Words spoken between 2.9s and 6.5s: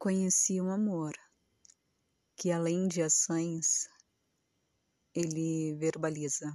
ações, ele verbaliza.